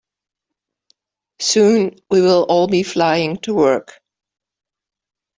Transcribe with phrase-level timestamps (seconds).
[1.39, 4.01] Soon, we will all be flying to work.